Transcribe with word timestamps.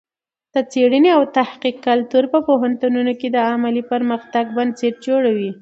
د 0.53 0.55
څېړنې 0.71 1.11
او 1.17 1.23
تحقیق 1.37 1.75
کلتور 1.87 2.23
په 2.33 2.39
پوهنتونونو 2.47 3.11
کې 3.19 3.27
د 3.31 3.37
علمي 3.47 3.83
پرمختګ 3.91 4.45
بنسټ 4.57 4.93
جوړوي. 5.07 5.49